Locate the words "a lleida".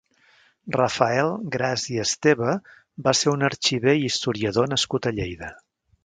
5.11-5.51